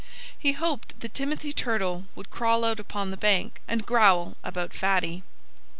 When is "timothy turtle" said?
1.13-2.05